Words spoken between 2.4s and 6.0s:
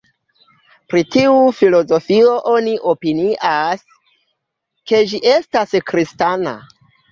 oni opinias, ke ĝi estas